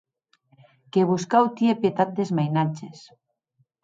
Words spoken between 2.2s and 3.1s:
des mainatges.